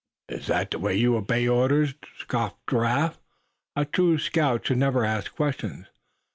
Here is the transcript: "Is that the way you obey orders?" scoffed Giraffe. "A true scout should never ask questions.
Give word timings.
"Is 0.29 0.47
that 0.47 0.71
the 0.71 0.79
way 0.79 0.95
you 0.95 1.15
obey 1.15 1.47
orders?" 1.47 1.93
scoffed 2.17 2.57
Giraffe. 2.67 3.19
"A 3.75 3.85
true 3.85 4.17
scout 4.17 4.65
should 4.65 4.79
never 4.79 5.05
ask 5.05 5.35
questions. 5.35 5.85